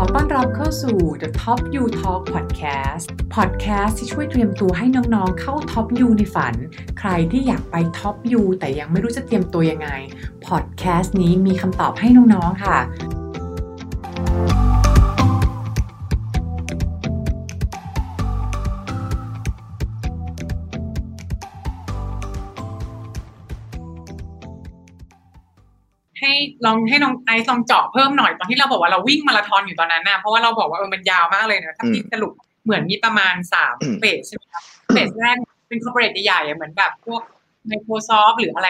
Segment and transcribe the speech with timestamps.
[0.00, 3.04] อต้อนรับเข้าสู่ The Top You Talk Podcast
[3.34, 6.54] Podcast ที่ช่วยเตรียมตัวให้น้องๆ เข้า Top You ในฝัน
[6.98, 9.88] ใครที่อยากไป Top You แต่ยังไม่รู้จะเตรียมตัวยังไง
[10.46, 12.78] Podcast นี้มีคำตอบให้น้องๆ ค่ะ
[26.66, 32.32] ลองให้น้องไอซ์ลองเจาะเพิ่มหน่อยตอนที่เราบอกว่าเราวิ่งมาราธอนอยู่ตอนนั้นนะเพราะว่าเราบอกว่าเออมันยาวมากเลยนะถ้าพี่สรุป
[32.64, 35.36] เหมือนมีประมาณสาม phase ใช่ไหมครับ phase แรก
[35.68, 37.22] เป็น corporate ใหญ่ๆอะเหมือนแบบพวก
[37.70, 38.68] Microsoft หรืออะไร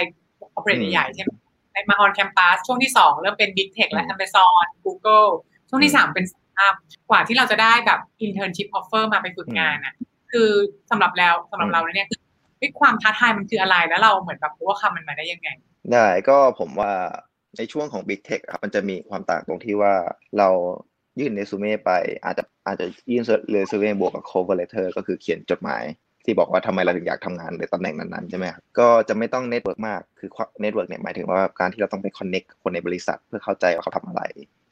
[0.54, 1.30] corporate ใหญ่ๆใช่ไหม
[1.72, 5.28] ในมา on-campus ช่วงที่สองเริ่มเป็น Big Tech และ Amazon Google
[5.68, 6.74] ช่วงที่สามเป็นสตาร์ทอัพ
[7.10, 9.95] กว่าที่เราจะได้แบบ internship offer มาไปฝึกงานอะ
[10.32, 10.50] คือ
[10.90, 12.20] สำหรับแล้วสำหรับเราเนี่ยคือ
[12.80, 15.48] ความท้าทายมันคืออะไรแล้วเราเหมือนแบบรู้ว่าข้ามมันมาได้ยังไง
[15.92, 16.92] ได้ก็ผมว่า
[17.59, 19.95] ในช่วงของ Big Tech ครับมันจะมีความต่างตรงที่ว่า
[20.38, 20.48] เรา
[21.18, 21.90] ยื่นเรซูเม่ไป
[22.24, 25.84] อาจจะอาจจะยื่นเรซูเม่บวกกับ cover letter ก็คือเขียนจดหมาย
[26.24, 34.23] ที่บอกว่าทำไมเราถึงอยากทำงานในตำแหน่งนั้นๆใช่ไหมครับก็จะไม่ต้อง network มากคือ network เนี่ยหมายถึงว่าการที่เราต้องไป connect คนในบริษัทเพื่อเข้าใจว่าเขาทำอะไร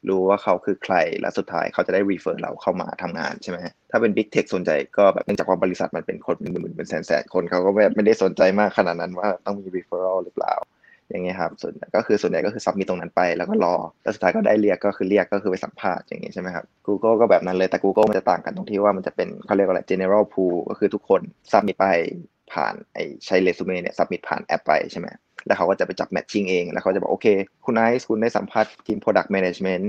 [0.07, 3.57] รู้ว่าเขาคือใครและสุดท้ายเขาจะได้ refer เราเข้ามาทำงานใช่ไหม
[3.91, 10.53] ถ้าเป็น Big Tech ส่วนใหญ่ก็แบบเนื่องจากว่าบริษัทมันเป็นคนเป็นหมื่นเป็นแสนแสนคนเขาก็แบบไม่ได้สนใจมากขนาดนั้นว่าต้องมี referral หรือเปล่า
[11.09, 21.85] อย่างเงี้ยครับส่วนก็คือส่วนใหญ่ก็คือซับมิตรงนั้นไปแล้วก็รอแล้วสุดท้ายก็ได้เรียกก็คือเรียกก็คือไปสัมภาษณ์อย่างงี้ใช่ไหมครับ Google ก็แบบนั้นเลยแต่ Google มันจะต่างกันตรงที่ว่ามันจะเป็นเขาเรียกว่าอะไร general pool ก็คือทุกคนซับมิตไป
[22.53, 25.07] ผ่านไอ้ใช้เรซูเม่เนี่ยซับมิตผ่านแอปไปใช่ไหม
[25.45, 27.27] แล้วเขาก็จะไปจับแมทชิ่งเองแล้วเขาจะบอกโอเค
[27.65, 29.85] คุณไอซ์คุณได้สัมภาษณ์ทีม product management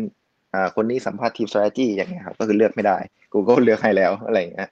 [0.55, 2.99] อ่าคนนี้สัมภาษณ์ทีม strategy อย่างเงี้ยครับก็คือเลือกไม่ได้
[3.35, 4.69] Google เลือกให้แล้วอะไรเงี้ย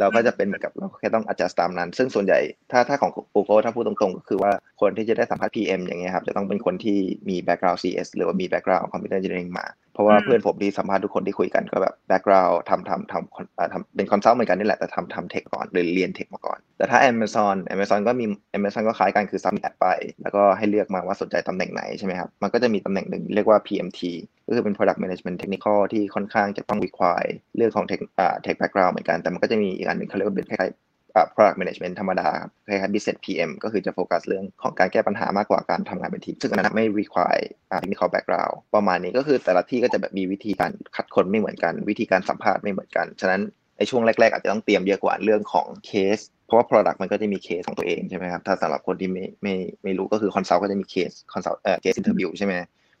[0.00, 2.38] เราก็จะเป็นเหมือนกับเราแค่ต้อง adjust ตามนั้น ซึ่งส่วนใหญ่
[2.70, 12.56] ถ้าถ้าของ Google ถ้าพูดตรงๆ ก็คือว่าคนที่จะได้สัมภาษณ์ PM อย่างเงี้ยครับ จะต้องเป็นคนที่มี background CS หรือว่ามี background computer engineering มา เพราะว่าเพื่อนผมที่สัมภาษณ์ทุกคนที่คุยกันก็แบบ background
[12.70, 18.24] ทำทำทำทำเป็น consult เหมือนกันนี่แหละแต่ทำทำเทคก่อนหรือเรียนเทคมาก่อน แต่ถ้า Amazon Amazon ก็มี
[18.56, 19.88] Amazon ก็คล้ายกันคือ submit แอปไป
[20.22, 24.00] แล้วก็ให้เลือกมาว่าสนใจตำแหน่งไหนใช่ไหมครับ มันก็จะมีตำแหน่งหนึ่งเรียกว่า PMT
[24.46, 30.85] ก็คือเป็น product management technical ที่ค่อนข้างจะต้อง require เรื่องของ tech อ่า tech background เหมือนกันแต่มันก็จะมีอีกอันหนึ่งเขาเรียกว่าเป็นคล้ายๆ
[31.34, 32.28] product management ธรรมดา
[32.66, 43.42] คล้ายๆ business PM ก็คือจะโฟกัสเรื่องของการแก้ปัญหามากกว่าการทำงานเป็นทีม ซึ่งอันนั้นไม่ require technical background ประมาณนี้ก็คือแต่ละที่ก็จะแบบมีวิธีการคัดคนไม่เหมือนกัน วิธีการสัมภาษณ์ไม่เหมือนกัน ฉะนั้น
[43.78, 52.54] ในช่วงแรก ๆ อาจจะต้องเตรียมเยอะกว่าเรื่องของเคสเพราะว่า product มันก็จะมีเคสของตัวเองใช่ไหมครับ ถ้าสำหรับคนที่ไม่ไม่ไม่รู้ก็คือ consult ก็จะมีเคส consult เอ่อ case interview ใช่ไหม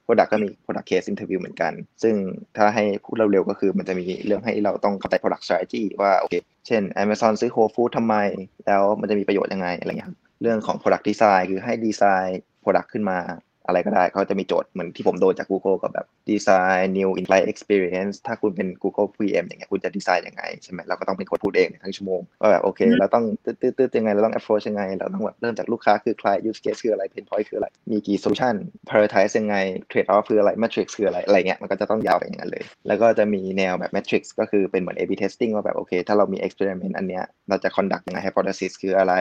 [0.06, 1.72] product ก็มี product case interview เหมือนกัน
[2.02, 2.14] ซึ่ง
[2.56, 6.34] ถ้าให้พูดเร็วๆก็คือมันจะมีเรื่องให้เราต้องเข้าใจ product strategy ว่าโอเค
[6.66, 8.14] เช่น Amazon ซื้อ Whole Food ทำไม
[8.66, 10.10] แล้วมันจะมีประโยชน์ยังไงอะไรเงี้ย
[10.42, 13.18] เรื่องของ product design คือให้ดีไซน์ product ขึ้นมา
[13.66, 26.80] อะไรก็ได้เขาจะมีโจทย์เหมือนที่ผมโดนจาก Google กับแบบ design new in-flight experience ถ้าคุณเป็น Google PM อย่างเงี้ยคุณจะดีไซน์ยังไงใช่ไหมเราก็ต้องเป็นคนพูดเองทั้งชั่วโมงว่าแบบโอเคเราต้องตืดๆยังไงเราต้อง approach ยังไงเราต้องแบบเริ่มจากลูกค้าคือใคร use case
[26.84, 28.54] คืออะไร pain point คืออะไร มีกี่ solution
[28.88, 29.56] prioritize ยังไง
[29.90, 38.02] trade off คืออะไร matrix คืออะไรอะไรเงี้ยมันก็จะต้องยาวไปอย่างนั้นเลย แล้วก็จะมีแนวแบบ matrix ก็คือเป็นเหมือน A/B testing ว่าแบบโอเค ถ้าเรามี experiment อันเนี้ยเราจะ conduct
[38.06, 39.14] ยังไง hypothesis คืออะไร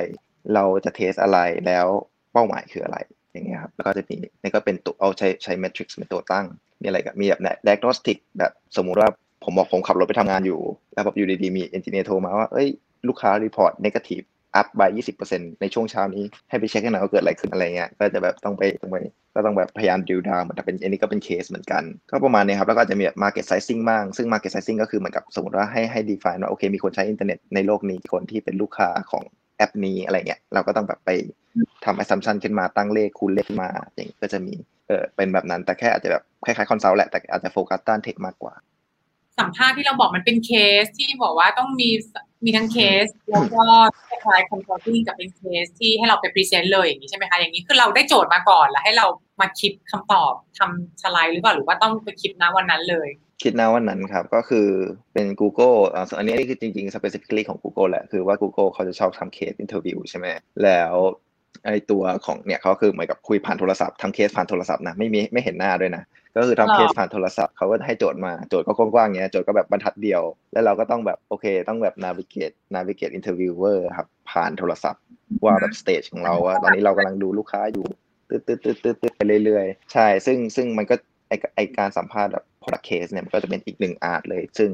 [0.54, 1.88] เราจะ test อะไรแล้ว
[2.34, 2.98] เป้าหมายคืออะไร
[3.36, 6.46] อย่างเงี้ยครับแล้วก็จะมีนี่ก็เป็นตัวเอาใช้ใช้ metrics เป็นตัวตั้ง
[6.82, 9.10] มีอะไรกับมีแบบ diagnostic แบบสมมุติว่า
[9.44, 10.60] ผมบอกผมขับรถไปทำงานอยู่
[10.94, 12.68] แล้วแบบอยู่ดีๆมี engineer โทรมาว่าเอ้ย
[13.08, 14.26] ลูกค้า report negative
[14.60, 14.90] up by
[15.26, 18.98] 20%ในช่วงเช้านี้ให้ไปเช็คให้หน่อยว่าเกิดอะไรขึ้นอะไรเงี้ย ก็จะแบบต้องไปต้องไป
[19.36, 29.24] ก็ต้องแบบพยายามดิวดาวแต่เป็นอันนี้ก็เป็นเคสเหมือนกัน ก็ประมาณนี้ครับ แล้วก็จะมีแบบ market sizing บ้าง ซึ่ง market sizing ก็คือเหมือนกับสมมติว่าให้ให้ define ว่าโอเค มีคนใช้อินเทอร์เน็ตในโลกนี้คนที่เป็นลูกค้าของ
[29.58, 31.10] แอปนี้อะไรเงี้ยเราก็ต้องแบบไป
[31.86, 34.54] ทำ assumption ขึ้นมาตั้งเลขคูณเลขมาอย่างก็จะมี
[34.88, 38.54] เออเป็นแบบนั้นแต่แค่อาจจะแบบคล้ายๆ consult แหละแต่อาจจะโฟกัสด้านเทคมากกว่า
[39.40, 40.52] สัมภาษณ์ที่เราบอกมันเป็นเค
[40.82, 41.90] สที่บอกว่าต้องมี
[42.46, 43.64] มีทั้งเคสแล้วก็
[44.08, 49.06] คล้ายๆ consulting กับเป็นเคสที่ให้เราไป present เลยอย่างนี้ใช่ไหมคะอย่างนี้คือเราได้โจทย์มาก่อนแล้วให้เรา
[49.42, 53.10] มาคิดคำตอบทำสไลด์หรือเปล่าหรือว่าต้องไปคิดนะวันนั้นเลย
[53.42, 54.68] คิดนะวันนั้นครับ ก็คือ
[55.14, 60.28] เป็น Google อ่าอันนี้คือจริงๆ specifically ของ Google แหละ คือว่า Google เขาจะชอบทำเคส interview ใช่ไหม
[60.64, 60.94] แล้ว
[61.66, 66.04] ไอตัวของเนี่ยเขาคือเหมือนกับคุยผ่านโทรศัพท์ทำเคสผ่านโทรศัพท์นะไม่มีไม่เห็นหน้าด้วยนะ
[66.38, 70.22] ก็คือทำเคสผ่านโทรศัพท์เขาก็ให้โจทย์มาโจทย์ก็กว้างๆเงี้ยโจทย์ก็แบบบรรทัดเดียว
[70.54, 75.04] แล้วเราก็ต้องแบบโอเคต้องแบบ navigate navigate interviewer ครับผ่านโทรศัพท์
[75.46, 77.86] ว่าแบบ stage ของเราว่าตอนนี้เรากำลังดูลูกค้าอยู่
[78.30, 80.96] ตืดตืดตืดตืดตืดไปเรื่อยๆ ใช่ ซึ่งซึ่งมันก็
[81.28, 84.72] ไอไอการสัมภาษณ์แบบ product case เนี่ยมันก็จะเป็นอีกหนึ่ง art เลย ซึ่ง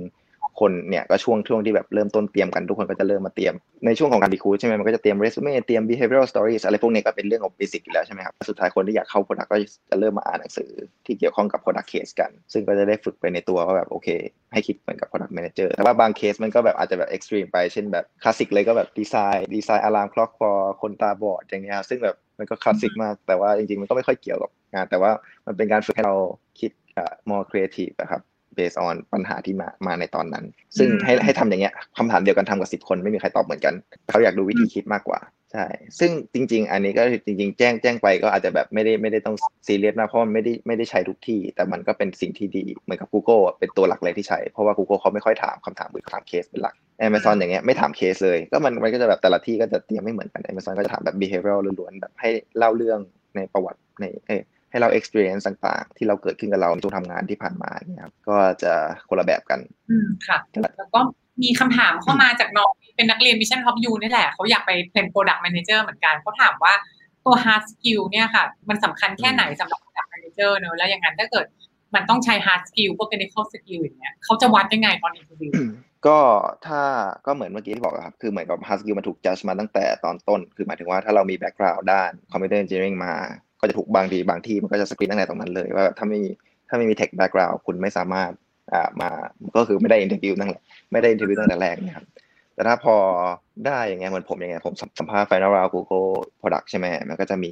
[0.60, 3.54] คนเนี่ยก็ช่วงช่วงที่แบบเริ่มต้นเตรียมกันทุกคนก็จะเริ่มมาเตรียม
[3.86, 9.58] ในช่วงของการดีคูใช่ไหมมันก็จะเตรียมเรซูเม่เตรียม behavioral stories อะไรพวกนี้ก็เป็นเรื่องของเบสิกอยู่แล้วใช่ไหมครับสุดท้ายคนที่อยากเข้า product ก็
[9.90, 10.72] จะเริ่มมาอ่านหนังสือ
[11.06, 14.08] ที่เกี่ยวข้องกับ product case กัน ซึ่งก็จะได้ฝึกไปในตัวว่าแบบโอเค
[14.54, 25.12] ให้คิดเหมือนกับ product manager แต่ว่าบางเคสมันก็แบบอาจจะแบบ extreme ไปเช่นแบบคลาสสิกเลยก็แบบดีไซน์ดีไซน์ alarm clock for คนตาบอดอย่างเงี้ยซึ่งแบบ มันก็คลาสสิกมาก แต่ว่าจริงๆ มันก็ไม่ค่อยเกี่ยวกับงาน แต่ว่า
[25.48, 26.16] มันเป็นการฝึกให้เรา
[26.60, 26.72] คิด
[27.30, 28.22] more creative นะครับ
[28.58, 30.46] based on ปัญหาที่มามาในตอนนั้น
[30.78, 33.74] ซึ่งให้ให้ทำอย่างเงี้ยคำถามเดียวกันทำกับสิบคนไม่มีใครตอบเหมือนกัน
[34.10, 35.20] เขาอยากดูวิธีคิดมากกว่า
[35.54, 35.66] ใช่
[36.00, 39.36] ซึ่งจริง ๆ อันนี้ก็จริง ๆ แจ้งแจ้งไปก็อาจจะแบบไม่ได้ไม่ได้ต้อง
[39.68, 46.76] ซีเรียสมากเพราะมันไม่ได้ไม่ได้ใช้ทุกที่ แต่มันก็เป็นสิ่งที่ดีเหมือนกับ Google เป็นตัวหลักเลยที่ใช้เพราะว่า Google เขาไม่ค่อยถามคำถามหรือถามเคสเป็นหลัก
[47.08, 53.00] Amazon อย่างเงี้ยไม่ถามเคสเลย ก็มันมันก็จะแบบแต่ละที่ก็จะเตรียมไม่เหมือนกัน Amazon ก็จะถามแบบ behavioral ล้วนๆแบบให้เล่าเรื่อง
[53.36, 54.32] ในประวัติในเอ
[54.72, 58.74] ให้เรา experience ต่างๆ ที่เราเกิดขึ้นกับเราในช่วงทำงานที่ผ่านมาเนี่ยครับก็จะ
[59.10, 59.60] คนละแบบกัน
[59.90, 60.38] อืมค่ะ
[60.78, 61.02] แล้วก็
[61.44, 66.74] มีคำถามเข้ามาจากน้องเป็นนักเรียน Mission Top U นี่แหละ เขาอยากไปเป็น Product Manager เหมือนกันเขาถามว่า
[67.26, 71.46] ตัว hard skill เนี่ยค่ะ มันสำคัญแค่ไหนสำหรับ Product Manager เนอะแล้วอย่างนั้นถ้าเกิด
[71.96, 75.52] มันต้องใช้ hard skill พวก technical skill อย่างเงี้ยเขาจะวัดยังไงตอน interviewอร์วิว
[76.08, 76.20] ก็
[76.68, 76.82] ถ้า
[77.26, 83.14] ก็เหมือนเมื่อกี้ที่บอกครับ คือเหมือนกับ hard skill มันถูกจัดมาตั้งแต่ตอนต้น คือหมายถึงว่าถ้าเรามี background ด้าน computer engineering มา
[83.60, 86.30] ก็จะถูกบางทีบางที่มันก็จะสกรีนตั้งแต่ตรงนั้นเลย ว่าถ้าไม่มี
[86.70, 88.32] ถ้าไม่มี tech background คุณไม่สามารถ
[88.74, 89.10] อ่ามา
[89.56, 90.52] ก็คือไม่ได้ interview ตั้ง
[90.92, 92.06] ไม่ได้ interview ตั้งแต่แรกนะครับ
[92.62, 92.98] แต่ถ้าพอ
[93.68, 96.12] ได้อย่างเงี้ยเหมือนผมอย่างเงี้ยผมสัมภาษณ์ final round Google
[96.42, 97.52] product ใช่ไหมมันก็จะมี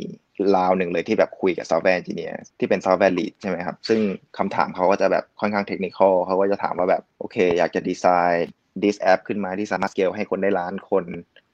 [0.56, 4.00] ราวหนึ่งเลยที่แบบคุยกับ software engineer ที่เป็น software lead ใช่ไหมครับ ซึ่ง
[4.38, 8.50] คำถามเขาก็จะแบบค่อนข้างเทคนิคอลเขาก็จะถามว่าแบบ โอเค อยากจะดีไซน์
[8.84, 11.06] this app ขึ้นมาที่สามารถ scale ให้คนได้ล้านคน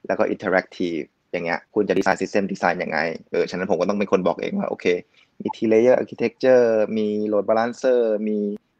[0.08, 3.00] แล้วก็ interactive อย่างเงี้ยคุณจะดีไซน์ system design ยังไง
[3.32, 4.86] เออฉะนั้นผมก็ต้องเป็นคนบอกเองว่าโอเค
[5.40, 6.66] มี three layer architecture
[6.98, 8.38] มี load balancer มี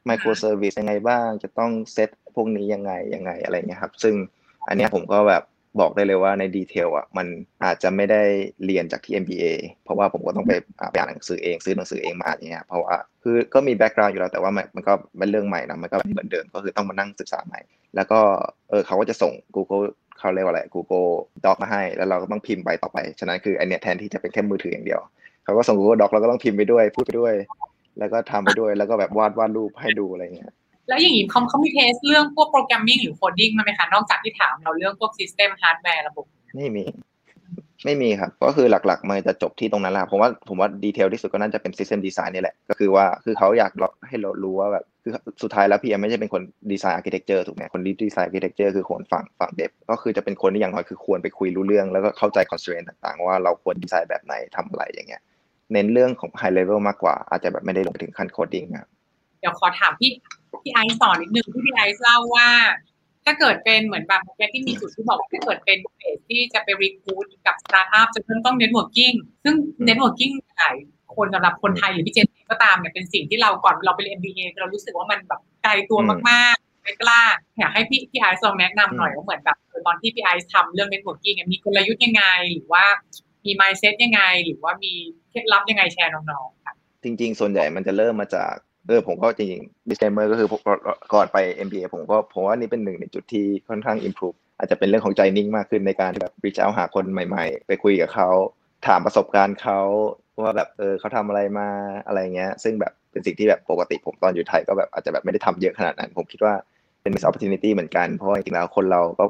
[0.10, 4.16] microservice ยังไงบ้างจะต้องเซตพวกนี้ยังไงยังไงอะไรเงี้ยครับซึ่ง
[4.68, 5.44] อันนี้ผมก็แบบ
[5.80, 7.28] บอกได้เลยว่าใน detail อะมัน
[7.64, 8.22] อาจจะไม่ได้
[8.66, 9.46] เรียนจากที่ MBA
[9.84, 17.60] เพราะว่าผมก็ต้องไปอ่านหนังสือเองซื้อหนังสือเองมาอย่างเงี้ยเพราะว่าคือก็มี background อยู่แล้วแต่ว่ามันก็เป็นเรื่องใหม่นะมันก็เหมือนเดิมก็คือต้องมานั่งศึกษาใหม่
[17.96, 18.20] แล้วก็
[18.70, 19.84] เออเขาก็จะส่ง Google
[20.18, 21.10] เขาเรียกว่าอะไร Google
[21.46, 25.02] Doc มาให้ แล้วเราก็ต้องพิมพ์ไปต่อไป ฉะนั้นคืออันเนี้ยแทนที่จะเป็นแค่มือถืออย่างเดียว
[25.44, 27.34] เขาก็ส่ง Google Doc เราก็ต้องพิมพ์ไปด้วยพูดไปด้วย
[28.00, 30.52] แล้วก็ทำไปด้วยแล้วก็แบบวาดวาดรูปให้ดูอะไรเงี้ย
[30.88, 36.84] แล้วอย่างนี้เขาเขามี test เรื่องพวก programming หรือ coding มาไหมคะ นอกจากที่ถามเราเรื่องพวก system ฮาร์ดแวร์ระบบไม่มี
[37.86, 43.72] ไม่มีครับ ก็คือหลักๆ มันจะจบที่ตรงนั้นแหละผมว่าผมว่า detail ที่สุดก็น่าจะเป็น System Design นี่แหละ ก็คือว่าคือเขาอยาก
[44.08, 45.12] ให้เรารู้ว่าแบบคือ
[45.44, 46.42] สุดท้ายแล้ว PM ไม่ใช่เป็นคน
[46.72, 55.22] ดีไซน์ architecture ถูกไหมคนดีไซน์ architecture คือคนฝั่งฝั่ง dev ก็คือจะเป็นคนที่อย่างน้อยคือควรไปคุยรู้เรื่อง แล้วก็เข้าใจคอน s t r a i n ต่างๆ ว่าเราควรดีไซน์แบบไหนทำอะไรอย่างเงี้ย
[55.74, 58.90] เน้นเรื่องของ high level มากกว่าอาจจะแบบไม่ได้ลงไปถึงขั้น coding ครับ
[59.46, 60.12] ดี๋ยวขอถามพี่
[60.64, 62.50] พี่ไอซ์สอนนิดนึงที่พี่ไอซ์เล่าว่า
[63.26, 69.14] ถ้าเกิดเป็นเหมือนแบบแกที่มีจุดที่บอกว่าถ้าเกิดเป็น phase ที่จะไป recruit กับสตาร์ทอัพจะเพิ่มต้อง networking
[69.44, 70.76] ซึ่ง networking หลาย
[71.16, 76.00] คนสำหรับคนไทยหรือพี่เจนก็ตามเนี่ยเป็นสิ่งที่เราก่อนเราไปเรียน MBA เรารู้สึกว่ามันแบบไกลตัว
[76.30, 77.22] มากๆไม่กล้า
[77.60, 82.84] อยากให้พี่พี่ไอซ์ลองแนะนำหน่อยว่าเหมือนแบบตอนที่พี่ไอซ์ทำเรื่อง networking มีกลยุทธ์ยังไง หรือว่า
[83.46, 84.94] มี mindset ยังไง หรือว่ามี
[85.30, 88.54] เคล็ดลับยังไงแชร์น้องๆค่ะจริง ๆ ส่วนใหญ่มันจะเริ่มมาจาก
[88.88, 90.48] เออผมก็จริงๆ disclaimer ก็คือ
[91.14, 91.38] ก่อนไป
[91.68, 98.30] MBA ผมก็ผมว่านี่เป็นหนึ่งในจุดที่ค่อนข้าง improve อาจจะเป็นเรื่องของใจนิ่งมากขึ้นในการแบบ reach out หาคนใหม่ ๆ ไปคุยกับเขา
[98.88, 99.80] ถามประสบการณ์เขา
[100.44, 101.70] ว่าแบบเออเขาทำอะไรมา
[102.08, 106.54] อะไรเงี้ย ซึ่งแบบเป็นสิ่งที่แบบปกติผมตอนอยู่ไทยก็แบบอาจจะแบบไม่ได้ทำเยอะขนาดนั้น ผมคิดว่า
[107.02, 109.26] เป็น miss opportunity เหมือนกัน เพราะจริงๆแล้วคนเราก็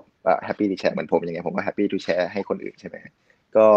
[0.47, 2.95] happy to share เหมือนผมยังไงผมก็ happy to share ให้คนอื่นใช่ไหม
[3.57, 3.67] ก็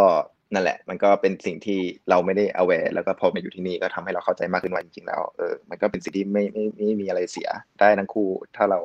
[0.52, 7.48] นั่นแหละ มันก็เป็นสิ่งที่เราไม่ได้ aware แล้วก็พอมาอยู่ที่นี่ก็ทำให้เราเข้าใจมากขึ้นว่าจริงๆแล้วเออมันก็เป็นสิ่งที่ไม่ไม่ไม่มีอะไรเสีย
[7.80, 8.80] ได้ทั้งคู่ ถ้าเรา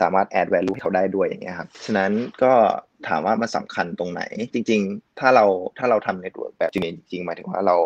[0.00, 2.12] สามารถ add value ให้เขาได้ด้วยอย่างเงี้ยครับ ฉะนั้น
[2.42, 2.52] ก็
[3.08, 4.22] ถามว่ามันสำคัญตรงไหน
[4.54, 5.44] จริง ๆ ถ้าเรา
[5.78, 6.76] ถ้าเราทำ network แบบจ
[7.12, 7.76] ริงๆหมายถึงว่าเรา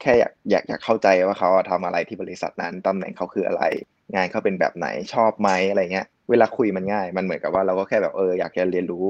[0.00, 3.62] แค่อยากอยากอยากเข้าใจว่าเขาทำอะไรที่บริษัทนั้นตำแหน่งเขาคืออะไร
[4.14, 9.04] งานเขาเป็นแบบไหนชอบไหมอะไรเงี้ย เวลาคุยมันง่าย มันเหมือนกับว่าเราก็แค่แบบเอออยากจะเรียนรู้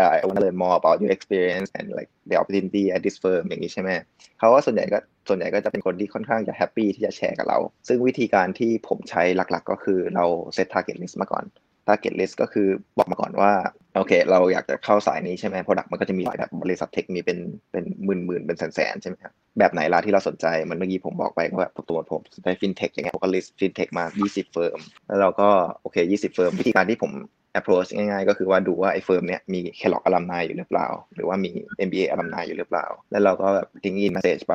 [0.00, 3.16] uh, I want to learn more about your experience and like the opportunity at this
[3.22, 3.90] firm อย่างนี้ใช่ไหม
[4.38, 4.98] เขาก็ส่วนใหญ่ก็
[5.28, 10.24] ส่วนใหญ่ก็จะเป็นคนที่ค่อนข้างจะแฮปปี้ที่จะแชร์กับเรา ซึ่งวิธีการที่ผมใช้หลักๆ ก็คือเรา
[10.54, 11.44] set target list มาก่อน
[11.88, 13.52] target list ก็คือบอกมาก่อนว่า
[13.96, 17.38] โอเค เราอยากจะเข้าสายนี้ใช่ไหม product มันก็จะมีหลายแบบบริษัทเทคมีเป็น
[17.72, 25.48] เป็นหมื่นหมื่นเป็นแสนแสนใช่ไหมครับ แบบไหนล่ะที่เราสนใจ มันเมื่อกี้ผมบอกไปว่าแบบตัวผมสนใจฟินเทคอย่างเงี้ยผมก็ list ฟินเทคมา 20 firm แล้วเราก็
[25.82, 27.12] โอเค 20 firm วิธีการที่ผม
[27.58, 31.50] approach ง่ายๆ ก็คือว่าดูว่าไอ้ firm เนี้ยมี Kellogg alumni อยู่หรือเปล่า หรือว่ามี
[31.86, 34.54] MBA อลัมนายอยู่หรือเปล่า แล้วเราก็แบบ LinkedIn message ไป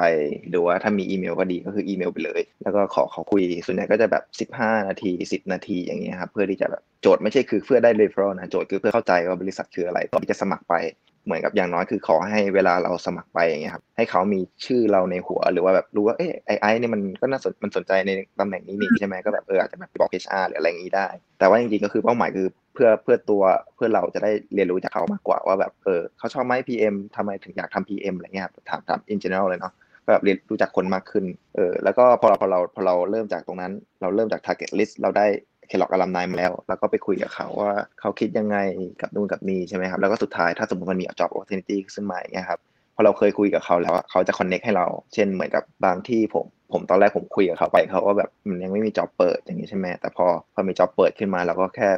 [0.53, 4.17] ดูว่าถ้ามีอีเมลก็ดีก็คืออีเมลไปเลย แล้วก็ขอขอคุย ส่วนใหญ่ก็จะแบ
[4.47, 10.75] บ 15 นาที 10 นาทีอย่างเงี้ยครับ เพื่อที่จะแบบโจทย์ไม่ใช่คือเพื่อได้ referral นะ โจทย์คือเพื่อเข้าใจว่าบริษัทคืออะไรก่อนที่จะสมัครไป
[11.25, 21.07] เหมือนกับอย่างน้อยคือขอให้เวลาเราสมัครไปอย่างเงี้ยครับให้เขามีชื่อเราในหัวหรือว่าแบบรู้ว่าเอ้ไอไอเนี่ยมันก็น่าสนมันสนใจในตำแหน่งนี้นี่ใช่ไหมก็แบบเอออาจจะแบบบอก HR หรืออะไรอย่างนี้ได้
[21.39, 23.43] แต่ว่าจริงๆก็คือเป้าหมายคือ เพื่อเพื่อตัว
[23.75, 29.73] เพื่อเราจะได้เรียนรู้จากเขามากกว่าว่าแบบเออเขาชอบไหม PM ทำไมถึงอยากทำ PM อะไรเงี้ยถามถาม in general เลยเนาะ
[30.05, 31.25] ก็แบบเรียนรู้จักคนมากขึ้น
[31.55, 35.25] เออแล้วก็พอเราพอเราพอเราเริ่มจากตรงนั้น เราเริ่มจาก target list เราได้
[35.67, 38.57] เคล็อกอลัมนายมาแล้ว แล้วก็ไปคุยกับเขาว่าเขาคิดยังไง
[39.01, 42.59] กับนู่นกับนี่ใช่ไหมครับ แล้วก็สุดท้ายถ้าสมมติมันมี job opportunity ขึ้นมาอย่างเงี้ยครับ
[42.95, 51.89] พอเราเคยคุยกับเขาแล้วเขาจะ connect ให้เรา เช่นเหมือนกับบางที่ผมผมตอนแรกผมคุยกับเขาไปเขาก็แบบมันยังไม่มี job เปิดอย่างนี้ใช่ไหมแต่พอพอมี job เปิดขึ้นมาเราก็แค่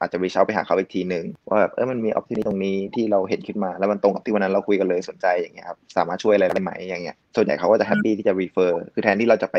[0.00, 9.56] อาจจะ reach out ไปหาเขาอีกทีหนึ่งว่าแบบเออมันมี opportunity ตรงนี้ที่เราเห็นขึ้นมา แล้วมันตรงกับที่วันนั้นเราคุยกันเลยสนใจอย่างเงี้ยครับสามารถช่วยอะไรได้ไหมอย่างเงี้ยส่วนใหญ่เขาก็จะแฮปปี้ที่จะ refer คือแทนที่เราจะไป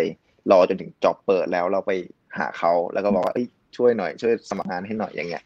[0.51, 1.91] รอจนถึง job เปิดแล้วเราไป
[2.37, 3.33] หาเขาแล้วก็บอกว่า
[3.77, 5.43] ช่วยหน่อยช่วยสมัครงานให้หน่อยอย่างเงี้ย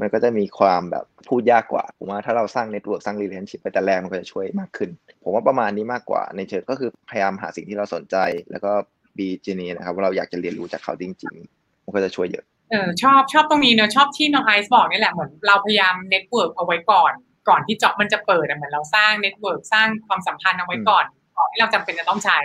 [0.00, 4.90] มันก็จะมีความแบบพูดยากกว่าผมว่าถ้าเราสร้างเน็ตเวิร์กสร้าง relationship ไปแต่แรกมันก็จะช่วยมากขึ้น
[5.24, 8.16] ผมว่าประมาณนี้มากกว่าในเชิงก็คือพยายามหาสิ่งที่เราสนใจ
[8.50, 8.72] แล้วก็
[9.16, 17.12] be genuine นะครับว่าเราอยากจะเรียนรู้จากเขาจริง ๆ มันก็จะช่วยเยอะ เออชอบชอบตรงนี้เนอะชอบที่น้องไอซ์บอกนี่แหละเหมือนเราพยายาม network เอาไว้ก่อน
[17.48, 21.04] ก่อนที่ job มันจะเปิดเหมือนเราสร้าง network สร้างความสัมพันธ์เอาไว้ก่อน
[21.36, 22.38] ก่อนที่เราจำเป็นจะต้องใช้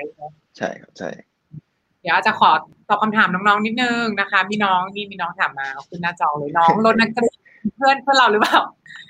[0.58, 1.10] ใช่ครับใช่
[2.02, 2.52] เดี๋ยวจะขอ
[2.90, 7.38] ตอบคำถามน้องๆนิดนึงนะคะมีน้องนี่มีน้องถามมาขึ้นหน้าจอเลยน้องรถนักเรียน
[7.76, 8.60] เพื่อนเพื่อนเราหรือเปล่า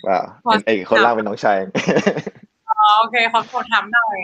[0.08, 0.26] ว้าว
[0.66, 1.58] ไอ้คนล่างเป็นน้องชาย
[2.70, 4.18] อ๋อโอเคขอขอถามหน่อย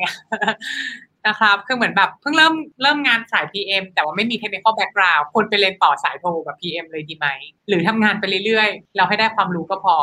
[1.28, 7.28] นะครับคือเหมือนแบบเพิ่งเริ่มเริ่มงานสาย PM แต่ว่าไม่มี technical background ควรไปเรียนต่อสายโทกับ PM เลยดีไหม
[7.68, 9.96] หรือทำงานไปเรื่อยๆ เราให้ได้ความรู้ก็พอ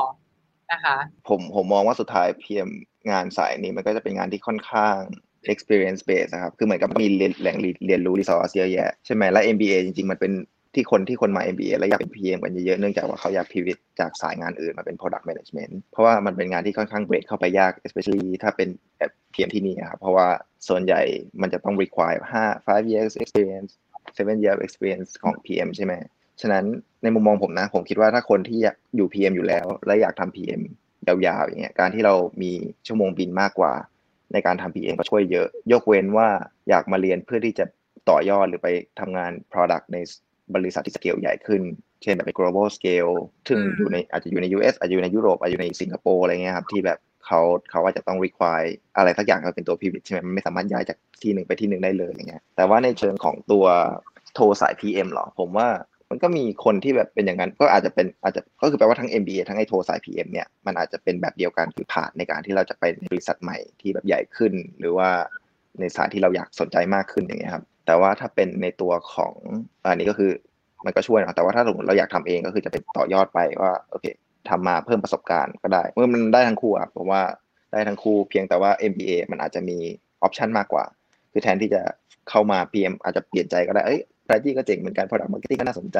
[0.72, 0.96] นะคะ
[1.28, 2.70] ผมผมมองว่าสุดท้าย PM
[3.10, 4.96] งานสายนี้มันก็จะเป็นงานที่ค่อนข้าง
[5.52, 7.06] experience base นะครับ คือเหมือนกับมี
[7.40, 10.32] แหล่งเรียนรู้ resource เยอะแยะใช่ไหมและ MBA จริงๆ มันเป็น
[10.74, 19.50] ที่คนที่คนมา MBA แล้วอยากเป็น PM กันเยอะๆเนื่องจากว่าเขาอยาก pivot จากสายงานอื่นมาเป็น product management เพราะว่ามันเป็นงานที่ค่อนข้าง break เข้าไปยาก especially ถ้าเป็นแบบ PM
[19.54, 20.28] ที่นี่ครับเพราะว่า
[20.68, 21.02] ส่วนใหญ่
[21.40, 23.72] มันจะต้อง require 5 5 years experience
[24.16, 25.92] 7 year experience ของ PM ใช่ไหม
[26.40, 26.64] ฉะนั้น
[27.02, 28.60] ในมุมมองผมนะ ผมคิดว่าถ้าคนที่
[28.96, 30.62] อยู่ PM อยู่แล้ว และอยากทำ PM
[31.08, 32.52] ยาวๆอย่างเงี้ยการที่เรามี
[32.86, 33.72] ชั่วโมงบินมากกว่า
[34.32, 36.28] ในการทำ PM ก็ช่วยเยอะ ยกเว้นว่า
[36.68, 37.64] อยากมาเรียนเพื่อที่จะ
[38.10, 38.68] ต่อยอดหรือไป
[39.00, 39.98] ทำงาน product ใน
[40.54, 41.62] บริษัทที่สเกลใหญ่ขึ้น
[42.02, 43.14] เช่นแบบเป็น global scale
[43.48, 53.64] ซึ่งอยู่ในอาจจะอยู่ใน US อาจจะอยู่ในยุโรปอาจจะอยู่ในสิงคโปร์อะไรเงี้ยครับที่แบบเขาเขาอาจจะต้อง require อะไรสักอย่างเขาเป็นตัว pivot ใช่ไหมมันไม่สามารถย้ายจากที่หนึ่งไปที่หนึ่งได้เลยอย่างเงี้ยแต่ว่าในเชิงของตัว
[54.34, 55.68] โทรสาย PM หรอผมว่า
[56.10, 65.08] มันก็มีคนที่แบบเป็นอย่างนั้นก็อาจจะเป็นอาจจะก็คือแปลว่าทั้ง MBA ทั้งไอโทรสาย PM เนี่ยมันอาจจะเป็นแบบเดียวกันคือผ่านในการที่เราจะไปในบริษัทใหม่ที่แบบใหญ่ขึ้น หรือว่า
[65.80, 69.34] ในสายที่เราอยากสนใจมากขึ้นอย่างเงี้ยครับ แต่ว่าถ้าเป็นในตัวของ
[69.84, 70.30] อันนี้ก็คือ
[70.84, 74.06] มันก็ช่วยนะแต่ว่าถ้าสมมติเราอยากทำเองก็คือจะเป็นต่อยอดไปว่าโอเค
[74.48, 77.22] ทำมาเพิ่มประสบการณ์ก็ได้ เมื่อมันได้ทั้งคู่อะผมว่า
[77.72, 79.78] ได้ทั้งคู่เพียงแต่ว่า MBA มันอาจจะมี
[80.22, 80.84] option มากกว่า
[81.32, 81.82] คือแทนที่จะ
[82.30, 85.98] เข้ามา PM อาจจะเปลี่ยนใจก็ได้เอ้ย strategy ก็เจ๋งเหมือนกัน product marketing ก็น่าสนใจ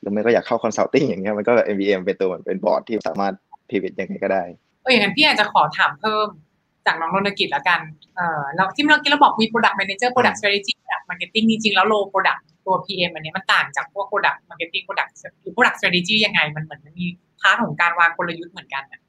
[0.00, 3.34] หรือไม่ก็อยากเข้า consulting อย่างเงี้ยมันก็ MBA เป็นตัวเป็นบอร์ดที่สามารถ
[3.70, 4.42] pivot ยังไงก็ได้
[4.82, 6.28] เอออย่างนั้นพี่อาจจะขอถามเพิ่ม
[6.86, 7.80] จากน้องรณกิจละกัน
[8.16, 10.72] เออเราที่เมื่อกี้เราบอกมี product manager product strategy
[11.08, 15.10] marketing จริงๆแล้ว role product ตัว PM อันนี้มันต่างจากพวก product marketing product
[15.40, 17.06] หรือ product strategy ยังไง มันเหมือนมันมี
[17.40, 19.00] part ของการวางกลยุทธ์เหมือนกันอะ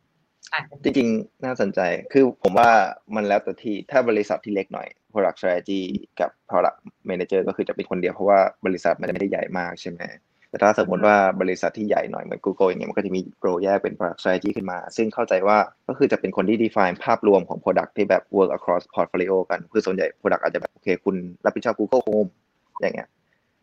[0.83, 1.79] จริงๆ น่าสนใจ
[2.13, 2.69] คือผมว่า
[3.15, 5.81] มันแล้วแต่ที่ ถ้าบริษัทที่เล็กหน่อย product strategy
[6.19, 6.77] กับ product
[7.09, 10.01] manager ก็คือจะเป็นคนเดียว เพราะว่าบริษัทมันไม่ได้ใหญ่มากใช่ไหม
[10.49, 20.05] แต่ถ้าสมมติว่าบริษัทที่ใหญ่หน่อยเหมือน Google อย่างเงี้ยมันก็จะมีโปรแยกเป็น product strategy ขึ้นมา ซึ่งเข้าใจว่าก็คือจะเป็นคนที่ define ภาพรวมของ product ที่แบบ work across portfolio กันคือส่วนใหญ่
[20.21, 22.29] product อาจจะแบบโอเคคุณรับผิดชอบ Google Home
[22.81, 23.09] อย่างเงี้ย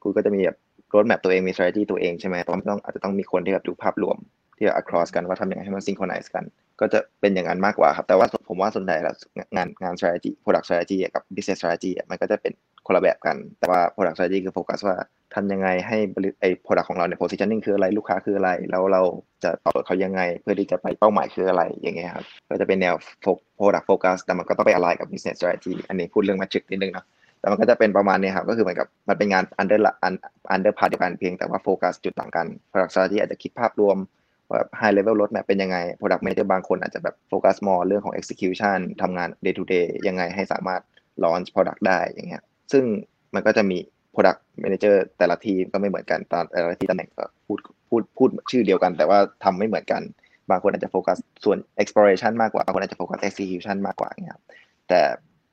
[0.03, 0.57] คุณก็จะมีแบบ
[0.95, 4.17] roadmap ตัวเองมี strategy ตัวเองใช่ไหมต้องอาจจะต้องมีคนที่แบบดูภาพรวม
[4.57, 6.45] ที่แบบ across กันว่าทำยังไงให้มัน synchronize กัน
[6.81, 9.14] ก็จะเป็นอย่างนั้นมากกว่าครับ แต่ว่าผมว่าส่วนใหญ่แล้ว
[9.57, 12.52] งานงาน strategy product strategy กับ business strategy มันก็จะเป็น
[12.87, 14.97] คนละแบบกัน แต่ว่า product strategy คือโฟกัสว่า
[15.35, 15.99] ทำยังไงให้
[16.40, 19.02] ไอ้ product ของเราเนี่ย positioning คืออะไรลูกค้าคืออะไร แล้วเรา
[19.45, 22.95] จะตอบโจทย์เขายังไง เพื่อที่จะไปเป้าหมายคืออะไรอย่างเงี้ยครับก็จะเป็นแนว
[23.59, 27.07] product focus แต่มันก็ต้องไปอะไรกับ business strategy อันนี้พูดเรื่อง metric นิดนึงเนาะ
[27.40, 29.78] แต่มันก็จะเป็นประมาณนี้ครับ ก็คือเหมือนกับมันเป็นงาน under
[30.54, 33.97] under part เดียวกันเพียงแต่ว่าโฟกัสจุดต่างกัน product strategy อาจจะคิดภาพรวม
[34.50, 39.86] ว่า high level roadmap เป็นยังไง product manager บางคนอาจจะแบบโฟกัส more เรื่องของ execution ทำงาน day to day
[40.08, 40.80] ยังไงให้สามารถ
[41.24, 42.84] launch product ได้อย่างเงี้ยซึ่ง
[43.34, 43.78] มันก็จะมี
[44.14, 46.20] product manager แต่ละทีมก็ไม่เหมือนกัน
[46.52, 47.58] แต่ละทีตำแหน่งก็พูด
[47.88, 50.02] พูดพูดชื่อเดียวกัน แต่ว่าทำไม่เหมือนกัน
[50.50, 54.38] บางคนอาจจะโฟกัสส่วน exploration มากกว่าบางคนอาจจะโฟกัส execution มากกว่าเนี่ย
[54.88, 55.00] แต่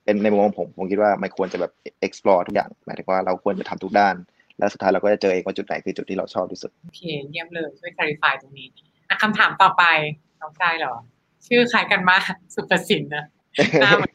[0.04, 1.72] เป็นในมุมของผมผมคิดว่าไม่ควรจะแบบ
[2.08, 4.16] explore ทุกอย่างหมายถึงว่าเราควรจะทำทุกด้าน
[4.58, 8.68] แล้วสุดท้ายเราก็จะเจอเองว่าจุดไหนคือจุดที่เราชอบที่สุด โอเค เยี่ยมเลยช่วย clarify ตรงนี้
[9.10, 9.84] อะคำถามต่อไป
[10.42, 10.94] น้องชายเหรอ
[11.48, 12.22] ชื่อคล้ายกันมาก
[12.56, 13.26] สุภสินนะ
[13.82, 14.14] หน้าเหมือน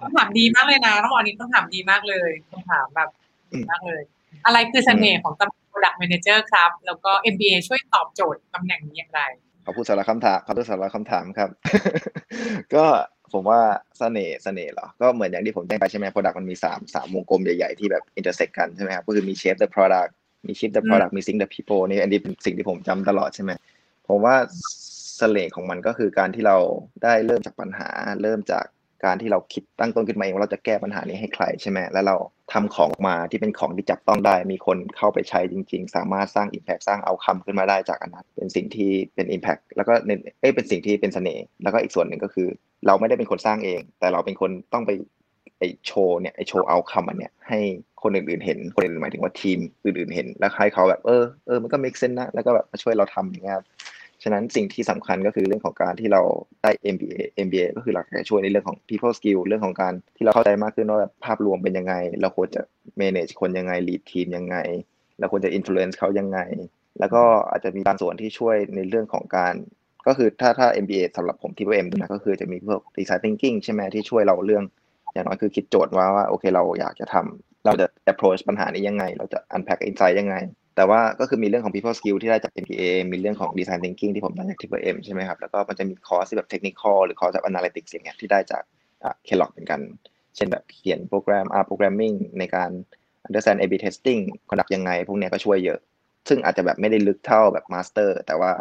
[0.00, 3.08] คำถามดีมากเลยนะต้องบอกอันนี้ต้องถามดีมากเลยคำถามแบบ
[3.52, 4.02] ดีมากเลย
[4.46, 9.20] อะไรคือเสน่ห์ของตำแหน่ง product manager ครับ แล้วก็ MBA ช่วยตอบโจทย์ตำแหน่งนี้อย่างไร
[9.66, 11.50] ขอบคุณสำหรับคำถามขอบคุณสำหรับคำถามครับ
[12.74, 12.84] ก็
[13.32, 13.60] ผมว่า
[13.98, 20.10] เสน่ห์เสน่ห์เหรอ ก็เหมือนอย่างที่ผมแจ้งไปใช่ไหม product มันมีสามสามวงกลมใหญ่ๆ ที่แบบ intersect กันใช่ไหมครับก็คือมี shape the product
[20.46, 23.52] มี shape the product มี think the people นี่อันนี้เป็นสิ่งที่ผมจำตลอดใช่ไหม
[24.08, 24.36] ผมว่า
[25.18, 26.56] เสน่ห์ของมันก็คือการที่เรา
[27.02, 27.88] ได้เริ่มจากปัญหา
[28.22, 28.64] เริ่มจาก
[29.04, 32.16] การที่เราคิดตั้งต้นขึ้นมาเองว่าเราจะแก้ปัญหานี้ให้ใครใช่ไหมแล้วเรา
[32.52, 39.92] ทำของออกมาที่เป็นของที่จับต้องได้ มีคนเข้าไปใช้จริง ๆ สามารถสร้าง Impact สร้างเอาคำขึ้นมาได้จากอันนั้นเป็นสิ่งที่เป็น Impact แล้วก็
[40.40, 42.48] เอ้เป็นสิ่งที่เป็นเสน่ห์แล้วก็อีกส่วนหนึ่งก็คือ
[42.86, 44.90] เราไม่ได้เป็นคนสร้างเอง แต่เราเป็นคนต้องไป
[45.58, 47.60] ไอโชว์เนี่ยไอโชว์เอาคำอันเนี้ยให้
[48.02, 53.56] คนอื่นๆเห็นคนอื่นหมายถึงว่าทีมอื่นๆเห็น แล้วให้เขาแบบเออเออมันก็ make sense นะแล้วก็แบบมาช่วยเราทำอย่างเงี้ย
[54.24, 56.22] ฉะนั้นสิ่งที่สำคัญก็คือเรื่องของการที่เรา
[56.62, 62.62] ได้ MBA MBA ก็คือหลักการช่วยในเรื่องของ people skill เรื่องของการที่เราเข้าใจมากขึ้นว่าแบบภาพรวมเป็นยังไง เราควรจะ
[63.00, 64.56] manage คนยังไง lead ทีมยังไง
[65.18, 66.38] เราควรจะ influence เขายังไง
[67.00, 69.54] แล้วก็อาจจะมีบางส่วนที่ช่วยในเรื่องของการ
[70.06, 74.64] ก็คือถ้าถ้า MBA สำหรับผมที่ว่า M นะก็คือจะมีพวก design thinking ใช่ไหมที่ช่วยเราเรื่อง
[75.12, 80.36] อย่างน้อยคือคิดโจทย์ว่าว่าโอเคเราอยากจะทำเราจะ approach ปัญหานี้ยังไง เราจะ unpack insight ยังไง
[80.76, 87.46] แต่ว่าก็คือมีเรื่องของ people skill ที่ได้จาก MBA มีเรื่องของ design thinking ที่ผมได้จาก Triple M ใช่ไหมครับ แล้วก็มันจะมีคอร์สที่แบบ technical หรือคอร์สแบบ
[87.50, 88.62] analytics อย่างเงี้ยที่ได้จาก
[89.24, 89.80] เคล็อกเหมือนกัน
[90.36, 92.70] เช่นแบบเขียนโปรแกรม R programming ในการ
[93.26, 95.78] understand A/B testing conduct ยังไง พวกเนี้ยก็ช่วยเยอะ
[96.28, 98.52] ซึ่งอาจจะแบบไม่ได้ลึกเท่าแบบ master แต่ว่า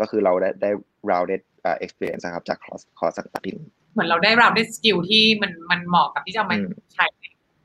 [0.00, 0.70] ก็คือเราได้ได้
[1.10, 1.40] rounded
[1.84, 6.56] experience นะครับจากคอร์สคอร์สต่างๆเหมือนเราได้ rounded skill ที่มันมันเหมาะกับที่จะมา
[6.94, 7.06] ใช้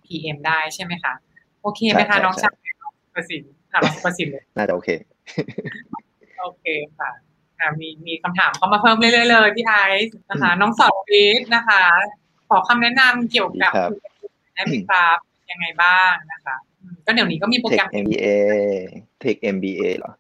[0.06, 1.14] PM ได้ใช่ไหมคะ
[1.62, 2.67] โอเคไหมคะน้องชาย
[3.18, 4.90] ประสิทธิ์ถามประสิทธิ์เลย น่าจะโอเค
[6.42, 6.66] โอเค
[7.00, 7.12] ค่ะ
[7.80, 9.74] มีมีคำถามเข้ามาเพิ่มเรื่อยๆเลยพี่ไอ
[10.08, 11.84] ซ์นะคะ น้องสอบฟีดนะคะ
[12.50, 13.72] ขอคำแนะนำเกี่ยวกับ
[14.54, 15.18] แอปครับ
[15.52, 16.56] ยังไงบ้างนะคะ
[17.06, 18.26] ก็เดี๋ยวนี้ก็มีโปรแกรม MBA
[19.24, 20.12] Tech MBA เหรอ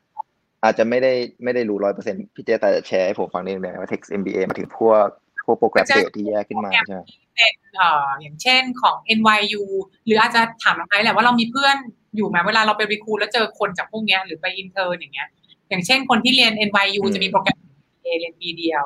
[0.63, 1.13] อาจจะไม่ได้
[1.43, 5.05] ไม่ได้รู้ร้อยเปอร์เซ็นต์พี่เจแต่จะแชร์ให้ผมฟังนิดนึงว่า Tech MBA มาถึงพวก
[5.47, 7.01] พวกโปรแกรมเสที่แยกขึ้นมาใช่ไหม
[7.35, 9.63] เป็นเอ่ออย่างเช่นของ NYU
[10.05, 11.75] หรืออาจจะถามน้องไอซ์แหละว่าเรามีเพื่อน
[12.15, 15.27] อยู่ไหมเวลาเราไปรีคูแล้วเจอคนจากพวกนี้หรือไปอินเทอร์อย่างเงี้ย
[15.69, 17.59] อย่างเช่นคนที่เรียน NYU จะมีโปรแกรม
[18.05, 18.83] A เรียนปีเดียว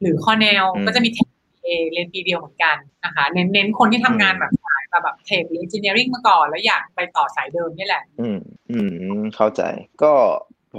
[0.00, 1.28] หรือคอเนลก็จะมีเทค
[1.64, 8.38] เอเรียนปีเดียวเหมือนกันนะคะเน้นเน้นคนที่ทำงานแบบสายแบบเทคหรือเอนจิเนียริงมาก่อนแล้วอยากไปต่อสายเดิมนี่แหละ อืม
[8.70, 8.80] อื
[9.18, 9.62] มเข้าใจ
[10.02, 10.12] ก็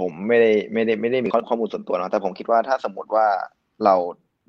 [0.00, 3.26] ผมไม่ได้ไม่ได้ไม่ได้มีข้อมูลส่วนตัวเนาะแต่ผมคิดว่าถ้าสมมติว่า
[3.84, 3.94] เรา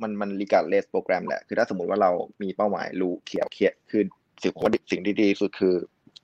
[0.02, 2.12] มันมันรีการเลสโปรแกรมแหละ คือถ้าสมมติว่าเรา
[2.42, 4.04] มีเป้าหมายรู้เขียวเขียคือ
[4.42, 5.76] สิ่งว่าสิ่งที่ดีสุดคือ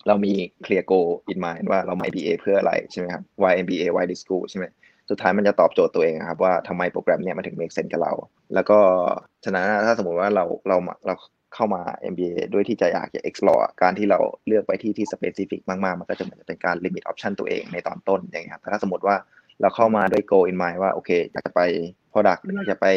[0.08, 0.34] เรามี
[0.66, 4.66] clear goal in mind ว่าเรามา MBA เพื่ออะไรใช่ไหมครับ why MBA why this school ใช่ไหม
[5.10, 8.13] สุดท้ายมันจะตอบโจทย์ตัวเองครับว่าทำไมโปรแกรมเนี้ยมันถึง make sense กับเรา
[8.54, 8.80] แล้วก็
[9.46, 11.16] ฉะนั้นถ้าสมมติว่าเราเราเรา
[11.56, 11.82] เข้ามา
[12.13, 19.16] MBA ด้วยที่จะอยากจะ explore การที่เราเลือกไปที่ที่ specific มากๆ มันก็จะเหมือนเป็นการ limit option ตัวเองในตอนต้นอย่างเงี้ยครับถ้าสมมติว่า
[19.62, 21.62] เราเข้ามาด้วย goal in mind ว่าโอเคอยากจะไป
[22.12, 22.88] product หรืออยากจะไป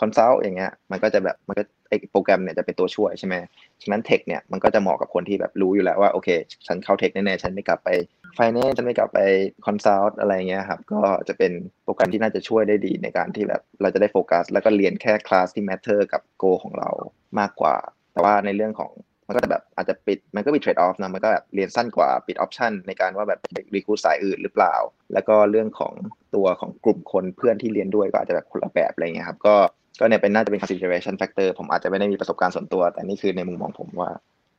[0.00, 3.34] consult อย่างเงี้ยมันก็จะแบบมันก็ไอโปรแกรมเนี่ยจะเป็นตัวช่วยใช่ไหม
[3.82, 6.28] ฉะนั้น tech เนี่ยมันก็จะเหมาะกับคนที่แบบรู้อยู่แล้วว่าโอเค
[6.66, 7.88] ฉันเข้า tech แน่ๆฉันไม่กลับไป
[8.34, 9.20] ไฟแนนซ์ฉันไม่กลับไป
[9.66, 11.52] consult อะไรเงี้ยครับก็จะเป็น
[11.84, 16.90] โปรแกรมที่น่าจะช่วยได้ดีในการที่แบบเราจะได้โฟกัส แล้วก็เรียนแค่คลาสที่ matter กับ goal ของเรา
[17.38, 17.76] มากกว่า
[18.12, 18.90] แต่ว่าในเรื่องของ
[19.26, 23.40] มันก็จะแบบอาจจะปิดมันก็มี trade-off นะมันก็แบบเรียนสั้นกว่าปิด option ในการว่าแบบ
[23.74, 24.74] recruit สายอื่นหรือเปล่า
[25.12, 25.92] แล้วก็เรื่องของ
[26.34, 29.54] ตัวของกลุ่มคนเพื่อนที่เรียนด้วยก็อาจจะแบบคนละแบบอะไรเงี้ยครับก็
[29.98, 34.10] ก็เนี่ยเป็นน่าจะเป็น consideration factor ผมอาจจะไม่ได้มีประสบการณ์ส่วนตัว แต่นี่คือในมุมมองผมว่า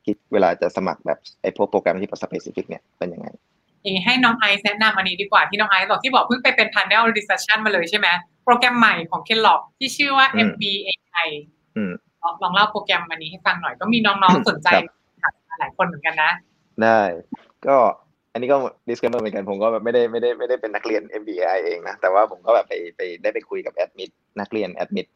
[0.05, 3.27] คิดเวลาจะสมัครแบบไอ้พวกโปรแกรมที่เป็น specific เนี่ยเป็นยังไง
[3.81, 8.07] อย่างให้น้องไอซ์แนะนำอันนี้ดีกว่าที่น้องไอซ์บอกที่บอกเพิ่งไปเป็น panel discussion มาเลยใช่ไหม
[8.45, 11.29] โปรแกรมใหม่ของ k e n l o g ที่ชื่อว่า MBAI
[12.43, 14.67] ลองเล่าโปรแกรมอันนี้ให้ฟังหน่อยก็มีน้องๆสนใจ
[15.59, 16.31] หลายคนเหมือนกันนะ
[16.83, 17.01] ได้
[17.67, 17.77] ก็
[18.33, 25.07] อันนี้ก็ disclaimer เหมือนกันผมก็แบบไม่ได้ไม่ได้ไม่ได้เป็นนักเรียน MBA เองนะ แต่ว่าผมก็แบบไปไปได้ไปคุยกับแอดมิดนักเรียนแอดมิด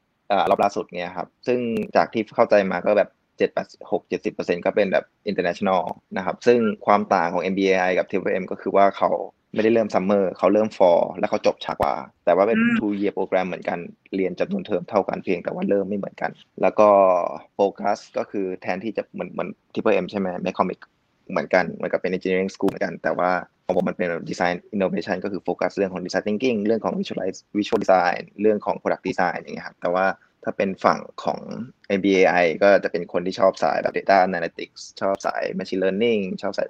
[0.50, 1.60] รอบล่าสุดเนี่ยครับ ซึ่ง
[1.96, 5.82] จากที่เข้าใจมาก็แบบเจ็ดแปดหกเจ็ดสิบเปอร์เซ็นก็เป็นแบบ international
[6.17, 9.10] นะครับ ซึ่งความต่างของ MBA กับ TFM ก็คือว่าเขา
[9.54, 13.80] ไม่ได้เริ่มซัมเมอร์เขาเริ่ม fall แล้วเขาจบช้ากว่า แต่ว่าเป็น two year โปรแกรมเหมือนกัน
[14.15, 16.89] เรียนจำนวนเทอมเท่ากันเพียงแต่ว่าเริ่มไม่เหมือนกัน แล้วก็
[17.56, 20.80] โฟกัสก็คือแทนที่จะเหมือนเหมือน TFM ใช่ไหม m e c h a n i c
[21.30, 23.32] เหมือนกันเหมือนกับเป็น engineering school เหมือนกัน แต่ว่า
[23.71, 30.05] ของผมมันเป็น design innovation ก็คือโฟกัสเรื่องของ design thinking เรื่องของ visualize visual design เรื่องของ product design อย่างเงี้ยครับแต่ว่า
[30.43, 31.39] ถ้าเป็นฝั่งของ
[31.97, 36.67] MBAI ก็จะเป็นคนที่ชอบสายแบบ data analytics ชอบสาย machine learning ชอบสาย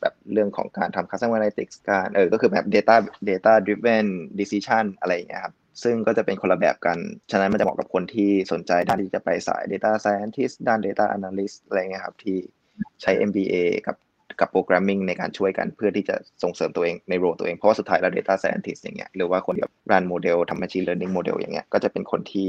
[0.00, 2.96] แบบเรื่องของการทำ custom analytics การเออก็คือแบบ data
[3.30, 4.06] data driven
[4.38, 6.98] decision อะไรอย่างเงี้ยครับซึ่งก็จะเป็นคนละแบบกัน
[7.30, 12.36] ฉะนั้นมันจะเหมาะกับคนที่สนใจด้านที่จะไปสาย data scientist ด้าน data analyst อะไรเงี้ยครับที่
[13.02, 13.54] ใช้ MBA
[13.86, 13.96] กับ
[14.40, 22.48] กับโปรแกรมมิ่งในการช่วยกันเพื่อที่จะส่งเสริมตัวเองในโรตัวเองเพราะว่าสุดท้ายแล้ว Data Scientist อย่างเงี้ยหรือว่าคนที่รันโมเดลทำ Machine Learning โมเดลอย่างเงี้ยก็จะเป็นคนที่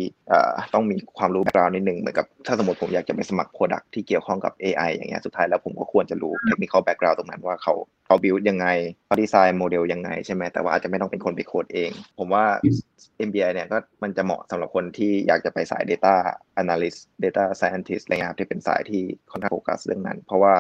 [0.73, 7.73] ต้องมีความรู้ background นิดนึงเหมือนกับถ้าสมมติผมอยากจะไปสมัคร Product ที่เกี่ยวข้องกับ AI อย่างเงี้ยสุดท้ายแล้วผมก็ควรจะรู้ Technical Background ตรงนั้นว่าเขา
[8.05, 8.67] เขา build ยังไง
[9.05, 12.43] เขา design model ยังไงใช่ไหมแต่ว่าอาจจะไม่ต้องเป็นคนไปโคดเอง ผมว่า
[13.27, 16.13] MBAi เนี่ยก็มันจะเหมาะสำหรับคนที่อยากจะไปสาย Data
[16.61, 20.55] Analyst Data Scientist อะไรเงี้ยครับที่เป็นสายที่ค่อนข้างโฟกัสเรื่องนั้น เพราะว่า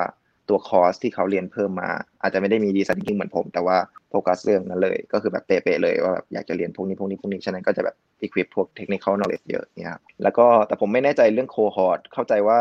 [0.49, 1.89] ตัวคอร์สที่เขาเรียนเพิ่มมา
[2.21, 3.77] อาจจะไม่ได้มี design thinking เหมือนผม แต่ว่า
[4.09, 12.59] โฟกัสเรื่องนั้นเลย ก็คือแบบเป๊ะๆเลยว่าแบบอยากจะเรียนพวกนี้พวกนี้พวกนี้ฉะนั้นก็จะแบบ equip พวก technical knowledge เยอะเนี่ยครับแล้วก็แต่ผมไม่แน่ใจเรื่อง cohort เข้าใจว่า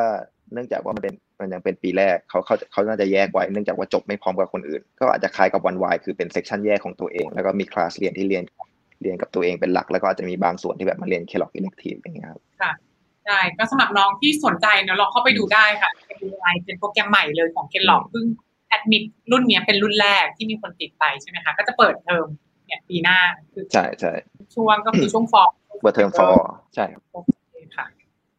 [0.53, 8.45] เนื่องจากว่ามันเป็นมันยังเป็นปีแรกเขาเขาเขาน่าจะแยกไว้เนื่องจากว่าจบไม่พร้อมกับคนอื่น ก็อาจจะคล้ายกับ One Year คือเป็น section แยกของตัวเอง แล้วก็มีคลาสเรียนที่เรียน
[9.03, 12.73] เรียนกับตัวเองเป็นหลัก แล้วก็อาจจะมีบางส่วนที่แบบมาเรียน Kellogg elective อย่างเงี้ยครับค่ะ
[13.27, 18.25] ใช่ก็สำหรับน้องที่สนใจเนาะลองเข้าไปดูได้ค่ะเป็นไเป็นโปรแกรมใหม่เลยของ Kellogg เพิ่ง
[18.69, 22.27] admit รุ่นนี้เป็นรุ่นแรกที่มีคนติดไปใช่ไหมคะ ก็จะเปิดเทอม
[22.67, 23.19] เนี่ยปีหน้า
[23.53, 24.13] คือใช่ใช่
[24.55, 27.87] ช่วงก็คือช่วง fall เปิดเทอม fall ใช่โอเคค่ะ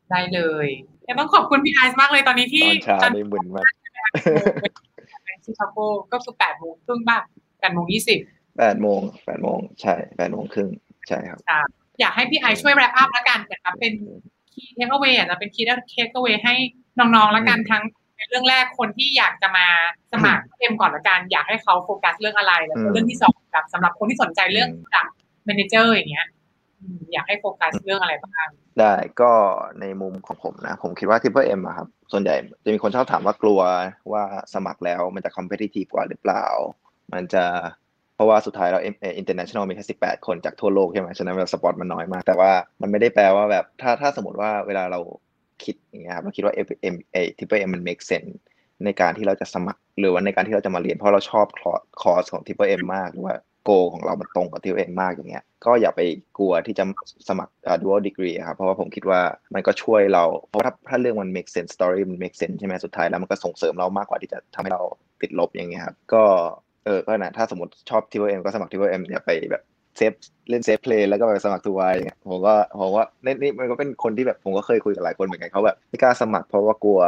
[0.10, 0.68] ได้เลย
[1.04, 3.66] แต่ต้องขอบคุณพี่ไอซ์มากเลยตอนนี้ที่ตอนเช้าไม่มึนมาก
[5.44, 5.78] ชิคาโก
[6.14, 7.24] ก็คือแปดโมงครึ่งบ้าง
[7.60, 8.20] แปดโมงยี่สิบ
[8.58, 10.70] แปดโมงแปดโมงใช่แปดโมงครึ่ง
[11.08, 11.40] ใช่ครับ
[12.00, 13.94] อยากให้พี่ไอซ์ช่วย wrap up แล้วกันแต่ครับเป็น
[14.54, 16.54] key takeaway จะเป็น key takeaway ให้
[17.00, 17.84] น้องๆแล้วกันทั้ง
[18.30, 19.68] เรื่องแรกคนที่อยากจะมา
[20.12, 25.08] สมัคร M ก่อนละกันอยากให้เขาโฟกัสเรื่องอะไรแล้วก็เรื่องที่สองแบบสำหรับคนที่สนใจเรื่อง product
[25.46, 26.28] manager อย่างเงี้ย
[27.14, 28.48] อยากให้โฟกัสเรื่องอะไรบ้าง
[28.80, 29.32] ได้ก็
[29.82, 33.60] ในมุมของผมนะ ผมคิดว่า Triple M ครับ ส่วนใหญ่จะมีคนชอบถามว่ากลัว
[34.12, 36.46] ว่าสมัครแล้วมันจะ competitive กว่าหรือเปล่า
[37.14, 37.46] มันจะ
[38.16, 45.00] เพราะว่าสุดท้ายเรา international มีแค่สิบแปดคนจากทั่วโลกใช่ไหมฉะนั้นเรา spot มันน้อยมาก แต่ว่ามันไม่ได้แปลว่าแบบถ้าถ้าสมมติว่าเวลาเรา
[45.64, 48.32] คิดอย่างเงี้ยครับเราคิดว่า MBA triple M มัน make sense
[48.86, 51.46] ในการที่เราจะสมัคร หรือว่าในการที่เราจะมาเรียนเพราะเราชอบ
[52.02, 56.02] คอร์สของ triple M มากหรือว่า goal ของเรามันตรงกับ triple M มากอย่างเงี้ย ก็อย่าไป
[56.38, 56.84] กลัวที่จะ
[57.30, 59.22] สมัคร dual degree ครับ เพราะว่าผมคิดว่า
[59.54, 64.82] มันก็ช่วยเรา เพราะถ้าถ้าเรื่องมัน make sense story มัน make sense ใช่ไหมสุดท้ายแล้วมันก็ส่งเสริมเรามากกว่าที่จะทำให้เรา
[65.22, 66.24] ติดลบอย่างเงี้ยครับ ก็
[66.86, 69.64] เออก็นะถ้าสมมติชอบ triple M ก็สมัคร triple M อย่าไปแบบ
[69.98, 70.14] safe
[70.50, 77.02] เล่น safe play แล้วก็ไปสมัคร two-year อย่างเงี้ยผมก็ผมว่านี่นี่มันก็เป็นคนที่แบบผมก็เคยคุยกับหลายคนเหมือนกันเขาแบบไม่กล้าสมัครเพราะว่ากลัว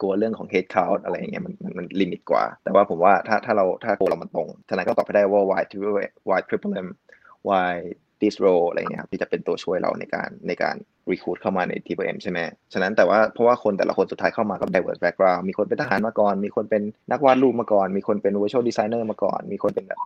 [0.00, 5.94] กลัวเรื่องของ head count อะไรอย่างเงี้ยมันมันมัน limit กว่า แต่ว่าผมว่าถ้าถ้าเราถ้า goal เรามันตรงสุดท้ายก็ตอบไปได้ว่า why triple
[6.28, 6.88] why triple M
[7.48, 7.72] why
[8.20, 10.76] this role อะไรเงี้ยครับที่จะเป็นตัวช่วยเราในการในการ
[11.12, 12.38] recruit เข้ามาใน triple M ใช่ไหม
[12.72, 19.98] ฉะนั้นแต่ว่าเพราะว่าคนแต่ละคนสุดท้ายเข้ามาก็ diverse background มีคนเป็นทหารมาก่อน มีคนเป็นนักวาดรูปมาก่อน มีคนเป็น visual designer มาก่อน มีคนเป็นแบบ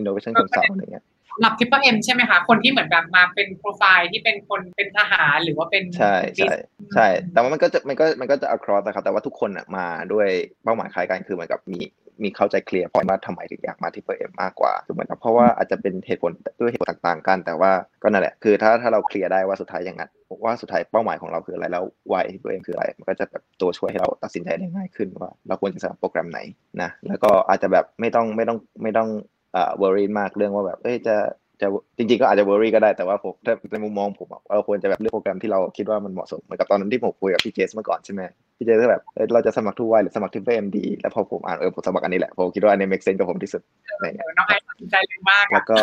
[0.00, 1.04] innovation consult อะไรเงี้ย
[1.40, 6.54] สำหรับ triple M ใช่ไหมคะ คนที่เหมือนแบบมาเป็นโปรไฟล์ที่เป็นคนเป็นทหารหรือว่าเป็น ใช่ใช่
[6.94, 10.28] ใช่ แต่ว่ามันก็จะมันก็มันก็จะ across นะครับ แต่ว่าทุกคนมาด้วย
[10.64, 11.80] เป้าหมายคล้ายกันคือเหมือนกับมี
[12.22, 17.70] มีเข้าใจ clear point ว่าทำไมถึงอยากมา triple M มากกว่าถูกไหมครับเพราะว่าอาจจะเป็นเหตุผลด้วยเหตุผลต่างๆ กัน แต่ว่า
[18.02, 20.02] ก็นั่นแหละคือถ้าถ้าเรา clear ได้ว่าสุดท้ายยังไง
[20.44, 26.40] ว่าสุดท้ายเป้าหมายของเราคืออะไรแล้ว why triple M คืออะไรมันก็จะแบบตัวช่วยให้เราตัดสินใจได้ง่ายขึ้นว่า เราควรจะสมัครโปรแกรมไหน
[26.82, 29.08] นะแล้วก็อาจจะแบบไม่ต้องไม่ต้องไม่ต้อง
[29.52, 31.16] เอ่อ worry มากเรื่องว่าแบบเอ้ยจะ
[31.60, 31.66] จะ
[31.98, 38.22] จริงๆก็อาจจะ worry ก็ได้แต่ว่าผมถ้าในมุมมองผมเราควรจะแบบเลือกโปรแกรมที่เราคิดว่ามันเหมาะสมเหมือนกับตอนนั้นที่ผมคุยกับพี่เจสเมื่อก่อนใช่ไหม
[38.58, 39.02] พี่เจสก็แบบ
[39.34, 43.62] เราจะสมัคร2Y หรือสมัคร triple M ดีแล้วพอผมอ่านเออผมสมัครอันนี้แหละผมคิดว่าอันนี้ make sense กับผมที่สุด
[43.96, 45.78] อะไรเงี้ยน้องไอ้สนใจเลยมากแล้วก็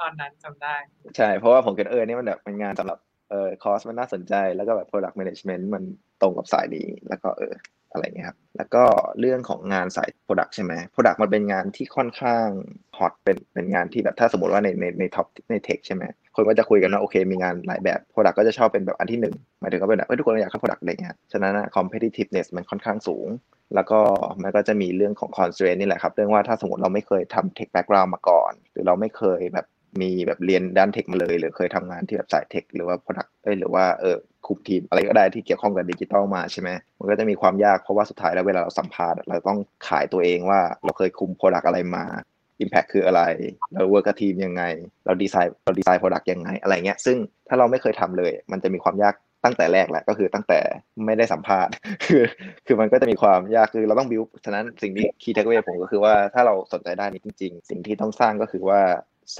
[0.00, 0.74] ตอนนั้นจำได้
[1.16, 2.98] ใช่เพราะว่าผมคิดเออนี่มันแบบเป็นงานสำหรับ
[3.30, 5.82] เออคอร์สมันน่าสนใจแล้วก็แบบ product management มัน
[6.22, 7.52] ตรงกับสายนี้แล้วก็เออ
[7.92, 8.84] อะไรเงี้ยครับ แล้วก็
[9.20, 12.46] เรื่องของงานสาย Product ใช่ไหม Product มันเป็นงานที่ค่อนข้าง
[12.98, 16.02] hot เป็นเป็นงานที่แบบถ้าสมมติว่าในในใน top ใน tech ใช่ไหม
[16.36, 23.28] คนก็จะคุยกันว่าโอเคมีงานหลายแบบ Product ก็จะชอบเป็นแบบอันที่หนึ่งหมายถึงก็เป็นแบบทุกคนอยากเข้า Product อะไรเงี้ยฉะนั้น competitiveness มันค่อนข้างสูง
[23.74, 24.00] แล้วก็
[24.42, 29.66] มันก็จะมีเรื่องของ constraint นี่แหละครับเรื่องว่าถ้าสมมติเราไม่เคยทำ tech background มาก่อน หรือเราไม่เคยแบบ
[30.00, 42.04] มีแบบเรียนด้าน tech มาเลย หรือเคยทำงานที่แบบสาย tech หรือว่า product เอ้ยหรือว่าเออคุมทีมอะไรก็ได้ที่เกี่ยวข้องกับดิจิตอลมาใช่ไหมมันก็จะมีความยากเพราะว่าสุดท้ายแล้วเวลาเราสัมภาษณ์เราต้องขายตัวเองว่าเราเคยคุม product อะไรมา
[42.62, 43.22] Impact คืออะไร
[43.72, 44.62] เรา work กับทีมยังไง
[45.06, 47.16] เราดีไซน์เรา design product ยังไงอะไรเงี้ย ซึ่ง
[47.48, 50.60] ถ้าเราไม่เคยทำเลย มันจะมีความยากตั้งแต่แรกแหละก็คือตั้งแต่
[51.06, 51.72] ไม่ได้สัมภาษณ์
[52.06, 52.22] คือ
[52.66, 58.80] คือมันก็จะมีความยากคือเราต้องบิวฉะนั้นสิ่งที่ key takeaway ผมก็คือว่าถ้าเราสนใจด้านนี้จริง ๆ สิ่งที่ต้องสร้างก็คือว่า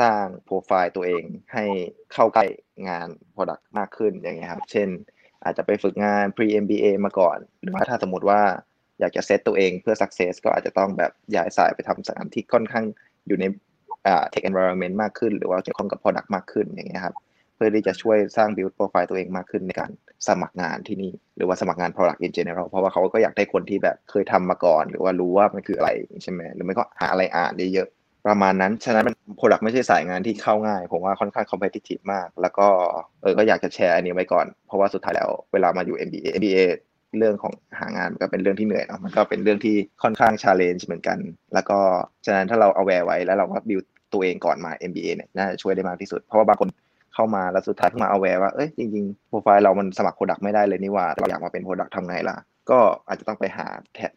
[0.01, 1.65] สร้างโปรไฟล์ตัวเองให้
[2.13, 2.47] เข้าใกล้
[2.89, 4.89] งาน Product มากขึ้นอย่างเงี้ยครับ เช่น
[5.45, 8.41] อาจจะไปฝึกงาน pre MBA มาก่อน หรือว่าถ้าสมมติว่า
[9.01, 12.85] อยากจะเซตตัวเองเพื่อ success ก็อาจจะต้องแบบย้ายสายไปทำสานที่ค่อนข้าง
[13.27, 13.45] อยู่ใน
[14.07, 17.15] อ่า tech environment มากขึ้น หรือว่าเกี่ยวข้องกับ product มากขึ้นอย่างเงี้ยครับ
[17.55, 19.91] เพื่อที่จะช่วยสร้าง build profile ตัวเองมากขึ้นในการ
[20.29, 25.91] สมัครงานที่นี่ หรือว่าสมัครงาน product in general เพราะว่าเขาก็อยากได้คนที่แบบเคยทำมาก่อน หรือว่ารู้ว่ามันคืออะไร
[26.23, 32.69] ใช่ไหมหรือไม่ก็หาอะไรอ่านเยอะๆ ประมาณนั้น ฉะนั้นมัน product ไม่ใช่สายงานที่เข้าง่าย ผมว่าค่อนข้าง competitive มาก แล้วก็
[33.23, 36.61] เออก็อยากจะแชร์อันนี้ไว้ก่อน เพราะว่าสุดท้ายแล้วเวลามาอยู่ MBA MBA
[37.19, 41.19] เรื่องของหางานมันก็เป็นเรื่องที่เหนื่อยเนาะมันก็เป็นเรื่องที่ค่อนข้าง challenge เหมือนกัน
[41.55, 41.79] แล้วก็
[42.27, 43.81] ฉะนั้นถ้าเรา aware ไว้แล้วเราก็บิว
[44.13, 46.69] ตัวเองก่อนมา MBA เนี่ยน่าจะช่วยได้มากที่สุด เพราะว่าบางคน
[47.15, 52.37] เข้ามาแล้วสุดท้ายเพิ่งมา aware ว่าเอ้ยจริงๆโปรไฟล์เรามันสมัคร product ไม่ได้เลยนี่ว่าเราอยากมาเป็น product ทำไงล่ะ
[52.71, 53.67] ก็อาจจะต้องไปหา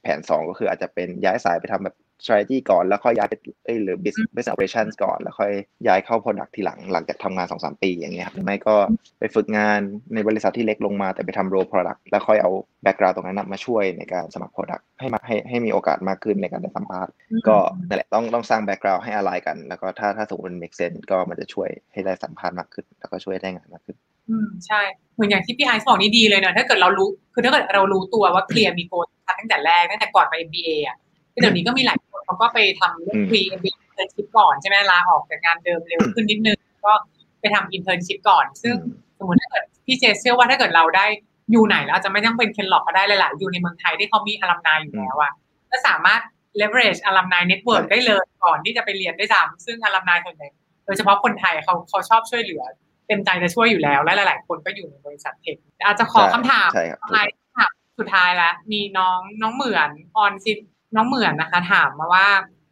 [0.01, 3.33] แผน 2 ก็คืออาจจะเป็นย้ายสายไปทำแบบ strategy ก่อนแล้วค่อยย้ายไป
[3.65, 5.51] เอ้ยหรือ business business operations ก่อน แล้วค่อย
[5.87, 8.75] ย้ายเข้า product ทีหลังหลังจากทำงาน2-3ปีอย่างเงี้ยครับหรือไม่ก็
[9.19, 9.79] ไปฝึกงาน
[10.13, 12.51] ในบริษัทที่เล็กลงมาแต่ไปทำ role product แล้วค่อยเอา
[12.85, 17.11] background ตรงนั้นมาช่วยในการสมัคร product ให้มาให้ให้มีโอกาสมากขึ้นในการได้สัมภาษณ์
[17.47, 23.97] ก็นั่นแหละต้องต้องสร้าง background ให้อะไรกัน แล้วก็ถ้าถ้าสมมติมัน make sense ก็มันจะช่วยให้ได้สัมภาษณ์มากขึ้น แล้วก็ช่วยได้งานมากขึ้น
[24.29, 24.81] อืมใช่
[25.15, 29.05] เหมือนอย่างที่พี่ไอซ์บอกนี่ดีเลยเนอะถ้าเกิดเรารู้คือถ้าเกิดเรารู้ตัวว่าเคลียร์มีโกล
[29.39, 30.97] ตั้งแต่แรกตั้งแต่ก่อนไป MBA อะ
[31.41, 36.93] เดี๋ยวนี้ก็มีหลายคนเขาก็ไปทำเรื่อง pre MBA internship ก่อนใช่ไหมลาออกจากงานเดิมเร็วขึ้นนิดนึง ก็
[37.39, 38.75] ไปทำ internship ก่อน ซึ่ง
[39.19, 41.05] สมมติถ้าเกิดพี่เจเชื่อว่าถ้าเกิดเราได้
[41.51, 45.33] อยู่ไหนแล้วจะไม่ต้องเป็นเคนล็อกก็ได้เลยล่ะอยู่ในเมืองไทยที่เขามีอลัมนายอยู่แล้วอะ
[45.71, 46.21] ก็สามารถ
[46.61, 50.47] leverage อลัมนาย network ได้เลยก่อนที่จะไปเรียนได้ซ้ำซึ่งอลัมนายส่วนใหญ่
[50.85, 52.63] โดยเฉพาะคนไทยเขาเขาชอบช่วยเหลือ
[53.07, 60.53] เต็มใจจะช่วยอยู่แล้วและหลาย ๆ คนก็อยู่ในบริษัทเทคอาจจะขอคำถามใช่ครับท้ายถามสุดท้ายแล้วมีน้องน้องเหมือนออนซิ
[60.95, 62.27] น้องเหมือนนะคะ ถามมาว่า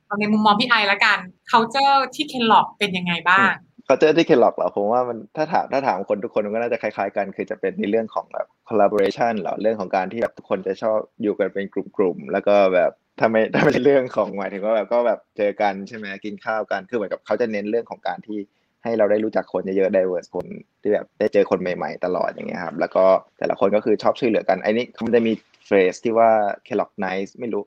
[0.05, 1.17] เอาในมุมมองพี่ไอละกัน
[1.51, 3.51] culture ที่เคนล็อกเป็นยังไงบ้าง
[3.85, 18.39] เขาเจอที่เคล็อกเหรอผมว่ามันถ้าถามถ้าถามคนทุกคนมันก็น่าจะคล้ายๆกัน คือจะเป็นในเรื่องของแบบ collaboration เหรอเรื่องของการที่แบบทุกคนจะชอบอยู่กันเป็นกลุ่มๆแล้วก็แบบถ้าไม่ถ้าไม่ใช่เรื่องของหมายถึงว่าแบบก็แบบเจอกันใช่ไหมกินข้าวกันคือเหมือนกับเขาจะเน้นเรื่องของการที่
[18.83, 20.45] ให้เราได้รู้จักคนเยอะๆ diverse คน
[20.81, 23.05] ที่แบบได้เจอคนใหม่ๆ ตลอดอย่างเงี้ยครับ แล้วก็
[23.39, 25.33] แต่ละคนก็คือชอบช่วยเหลือกันไอ้นี่มันจะมี
[25.65, 26.29] phrase ที่ว่า
[26.67, 27.63] Kellogg nice ไม่รู้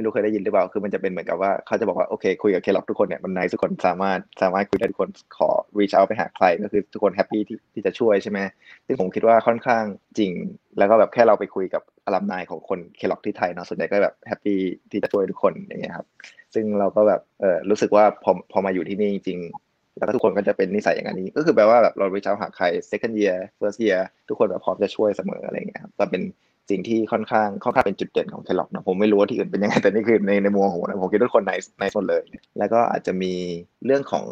[0.00, 8.38] ไม่รู้เคยได้ยินหรือเปล่า คือมันจะเป็นเหมือนกับว่าเขาจะบอกว่าโอเคคุยกับ Kellogg ทุกคนเนี่ยมัน nice ทุกคนสามารถสามารถคุยได้ทุกคนขอ reach out ไปหาใครก็คือทุกคน happy ที่ที่จะช่วยใช่ไหม
[8.86, 9.84] ซึ่งผมคิดว่าค่อนข้าง
[10.18, 10.32] จริง
[10.78, 14.58] แล้วก็แบบแค่เราไปคุยกับ alumni ของคน Kellogg ที่ไทยเนาะส่วนใหญ่ก็แบบ happy
[14.90, 16.06] ที่จะช่วยทุกคนอย่างเงี้ยครับ
[16.54, 19.40] ซึ่งเราก็แบบเออรู้สึกว่าพอพอมาอยู่ที่นี่จริง
[19.98, 26.22] แล้วก็ทุกคนก็จะเป็นนิสัยอย่างนี้ ก็คือแปลว่าแบบเรา reach out หาใคร second year first year ทุกคนแบบพร้อมจะช่วยเสมออะไรเงี้ยครับก็เป็น
[26.70, 32.22] สิ่งที่ค่อนข้างค่อนข้างเป็นจุดเด่นของเคล็อกนะผมไม่รู้ว่าที่อื่นเป็นยังไงแต่นี่คือในในมุมของผมนะผมคิดว่าทุกคนในในหมดเลย
[32.58, 33.32] แล้วก็อาจจะมี
[33.84, 34.24] เรื่องของ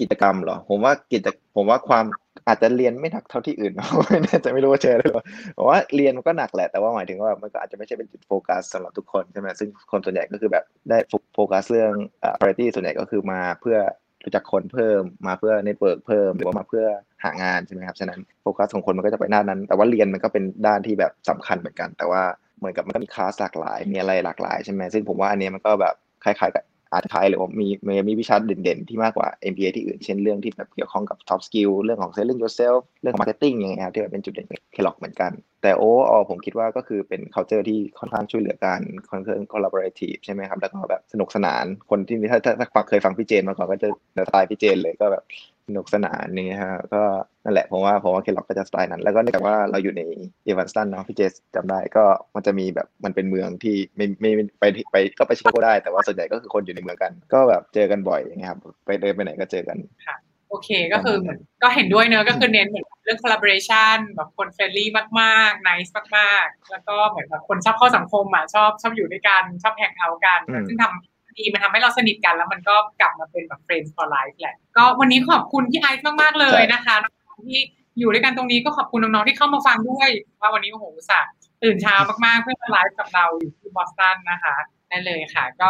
[0.00, 2.04] กิจกรรมเหรอ ผมว่ากิจผมว่าความ
[2.48, 3.72] อาจจะเรียนไม่หนักเท่าที่อื่น
[4.08, 5.24] ไม่แน่ใจไม่รู้ว่าเจอหรือเปล่า
[5.56, 10.98] ผมว่าเรียนมันก็หนักแหละแต่ว่าหมายถึงว่ามันก็อาจจะไม่ใช่เป็นจุดโฟกัสสำหรับทุกคนใช่ไหมซึ่งคนส่วนใหญ่ก็คือแบบได้
[11.34, 11.92] โฟกัสเรื่อง
[12.22, 13.76] อ่า priority ส่วนใหญ่ก็คือมาเพื่อ
[14.24, 16.86] รู้จักคนเพิ่มมาเพื่อ network เพิ่มหรือว่ามาเพื่อ
[17.24, 22.22] หางานใช่ไหมครับฉะนั้นโฟกัสของคนมันก็จะไปด้านนั้น แต่ว่าเรียนมันก็เป็นด้านที่แบบสำคัญเหมือนกัน แต่ว่า
[22.58, 34.96] เหมือนกับมันก็มีคลาสหลากหลาย มีอะไรหลากหลายใช่ไหมซึ่งผมว่าอันนี้มันก็แบบคล้ายๆกับ อาจจะคล้ายหรือว่ามีมีมีวิชาเด่นๆ ที่มากกว่า MBA ที่อื่น เช่นเรื่องที่แบบเกี่ยวข้องกับ soft skill เรื่องของ selling yourself เรื่องของ marketing อย่างเงี้ยครับที่แบบเป็นจุดเด่น Kellogg
[34.98, 38.80] เหมือนกัน แต่โอ้อผมคิดว่าก็คือเป็น culture ที่ค่อนข้างช่วยเหลือกัน
[39.10, 45.24] ค่อนข้าง collaborative ใช่ไหมครับ แล้วก็แบบสนุกสนานคนที่ถ้าถ้าถ้าเคยฟังพี่เจนมาก่อนก็จะสไตล์พี่เจสเลยก็แบบ
[45.66, 47.02] สนุกสนานนี่ฮะก็
[47.44, 50.02] นั่นแหละผมว่าผมว่า Kellogg ก็จะสไตล์นั้น แล้วก็เนื่องจากว่าเราอยู่ใน
[50.44, 51.22] Evanston เนาะพี่เจส
[51.56, 59.76] จำได้ก็มันจะมีแบบมันเป็นเมืองที่ไม่ไม่ไปไปก็ไป Chicago ได้แต่ว่าส่วนใหญ่ก็คือคนอยู่ในเมืองกัน ก็แบบเจอกันบ่อยอย่างเงี้ยครับไปเดินไปไหนก็เจอกัน
[60.48, 64.88] โอเคก็คือเหมือนก็เห็นด้วยเนอะก็คือเน้นเหมือนเรื่อง collaboration แบบคน friendly
[65.20, 76.96] มากๆ nice มากๆ แล้วก็เหมือนแบบคนชอบเข้าสังคมอะชอบชอบอยู่ด้วยกันชอบแฮงเอาท์กันอืมซึ่งทำ ดีมันทำให้เราสนิทกันแล้วมันก็กลับมาเป็นแบบ friends for life แหละ ก็วันนี้ขอบคุณพี่ไอซ์มาก ๆ เลยนะคะ
[77.48, 77.60] ที่
[77.98, 81.94] อยู่ด้วยกันตรงนี้ก็ขอบคุณน้อง ๆ ที่เข้ามาฟังด้วย ว่าวันนี้โอ้โหอุตสัตว์ตื่นเช้า
[82.24, 84.54] มาก ๆ เพื่อมาไลฟ์กับเราอยู่ที่บอสตันนะคะ
[84.88, 85.68] ได้เลยค่ะ ก็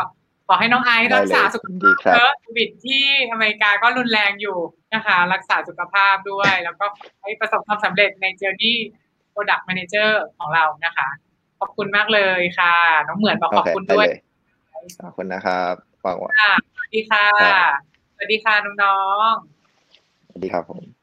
[0.49, 4.59] ขอให้น้องไอซ์รักษาสุขดีครัเยบอะโควิดที่อเมริกาก็รุนแรงอยู่
[4.95, 6.87] นะคะ รักษาสุขภาพด้วย แล้วก็
[7.23, 8.79] ให้ประสบความสำเร็จในเจอร์นี่
[9.35, 11.09] Product Manager ของเรานะคะ
[11.61, 12.75] ขอบคุณมากเลยค่ะ
[13.09, 14.23] น้องเหมือนบอกขอบคุณด้วยได้เลย
[15.03, 17.73] ขอบคุณนะครับหวังว่าค่ะสวัสดีค่ะครับ
[18.15, 18.99] สวัสดีค่ะน้อ
[19.31, 20.94] งๆ สวัสดีครับผม